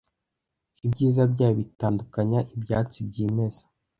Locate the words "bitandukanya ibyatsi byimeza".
1.61-3.61